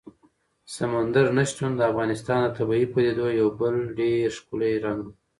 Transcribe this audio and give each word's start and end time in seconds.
سمندر 0.75 1.25
نه 1.37 1.43
شتون 1.49 1.71
د 1.75 1.81
افغانستان 1.91 2.39
د 2.43 2.47
طبیعي 2.57 2.85
پدیدو 2.93 3.25
یو 3.39 3.49
بل 3.59 3.75
ډېر 3.99 4.27
ښکلی 4.37 4.73
رنګ 4.85 4.99
دی. 5.05 5.13